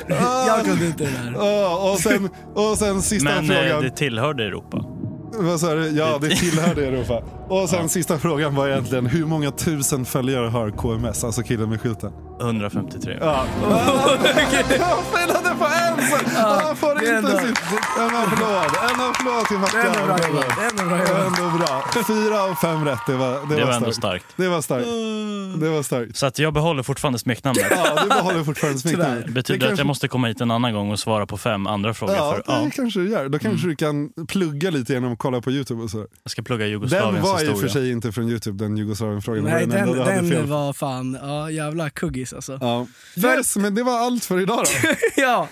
[0.47, 1.33] Jag kunde inte den här.
[1.35, 3.83] Ja, och, sen, och sen sista Men eh, frågan.
[3.83, 4.85] det tillhörde Europa.
[5.37, 5.89] Vad sa du?
[5.89, 7.23] Ja, det tillhör det Europa.
[7.49, 11.81] Och sen sista frågan var egentligen hur många tusen följare har KMS, alltså killen med
[11.81, 12.11] skylten?
[12.41, 13.17] 153.
[13.21, 13.45] Ja.
[14.79, 14.97] Jag
[17.05, 17.53] felade
[17.97, 18.74] ja, men förlåt
[19.27, 20.33] applåd, till är bra Mackan.
[20.57, 21.39] Det är ändå bra Det var jobbat.
[21.39, 22.03] ändå bra.
[22.07, 23.95] Fyra av fem rätt, det var, det Det var, var ändå starkt.
[23.97, 24.25] starkt.
[24.37, 24.87] Det var starkt.
[25.61, 26.17] Det var starkt.
[26.17, 27.65] Så att jag behåller fortfarande smeknamnet.
[27.71, 29.25] Ja, du behåller fortfarande smeknamnet.
[29.25, 31.37] Det betyder Det att kanske- jag måste komma hit en annan gång och svara på
[31.37, 32.15] fem andra frågor.
[32.15, 32.71] Ja, för, det ja, Mm.
[32.71, 33.29] kanske du gör.
[33.29, 35.97] Då kanske du kan plugga lite genom att kolla på Youtube och så.
[36.23, 37.61] jag ska plugga Den Jugoslaviens var i och historia.
[37.61, 39.43] för sig inte från Youtube, den Jugoslavien-frågan.
[39.43, 40.47] Nej, den, fel den på.
[40.47, 42.57] var fan, ja jävla kuggis alltså.
[42.61, 42.87] Ja.
[43.21, 44.89] För- Yes, men det var allt för idag då.
[45.21, 45.47] ja,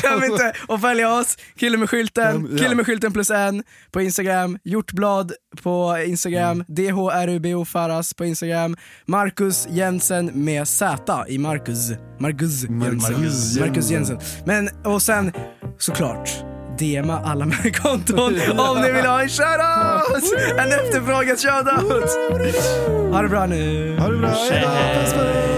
[0.00, 2.62] glöm inte att följa oss, Kille med skylten, Mm, ja.
[2.62, 6.64] Kille med skylten plus en på Instagram, Hjortblad på Instagram, Mm.
[6.68, 10.96] DHRUBO Faras på Instagram, Marcus Jensen med Z
[11.28, 11.90] i Marcus.
[12.18, 13.60] Marcus Jensen.
[13.60, 14.18] Marcus Jensen.
[14.46, 15.32] Men, och sen
[15.78, 16.30] såklart,
[16.78, 20.32] DMa alla med konton om ni vill ha en shoutout!
[20.58, 22.10] En efterfrågad shoutout!
[23.12, 23.96] Ha det bra nu!
[23.98, 25.57] Ha det bra, hej